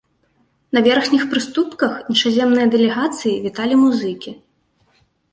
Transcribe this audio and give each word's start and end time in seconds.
На 0.75 0.81
верхніх 0.85 1.23
прыступках 1.33 1.91
іншаземныя 2.13 2.67
дэлегацыі 2.75 3.35
віталі 3.45 3.75
музыкі. 3.83 4.31